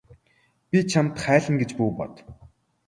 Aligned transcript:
Би 0.75 0.81
чамд 0.93 1.15
хайлна 1.27 1.55
гэж 1.65 1.71
бүү 1.79 1.91
бод. 2.03 2.13